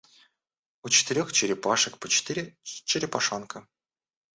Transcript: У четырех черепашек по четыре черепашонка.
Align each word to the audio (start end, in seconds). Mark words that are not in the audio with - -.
У 0.83 0.87
четырех 0.89 1.31
черепашек 1.31 1.99
по 1.99 2.07
четыре 2.09 2.57
черепашонка. 2.63 3.67